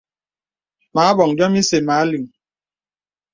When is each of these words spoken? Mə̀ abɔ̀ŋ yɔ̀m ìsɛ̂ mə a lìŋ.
Mə̀ 0.93 1.03
abɔ̀ŋ 1.11 1.31
yɔ̀m 1.37 1.53
ìsɛ̂ 1.61 1.79
mə 1.87 1.93
a 2.01 2.03
lìŋ. 2.09 2.25